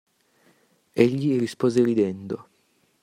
Egli 1.03 1.37
rispose 1.37 1.83
ridendo. 1.83 2.37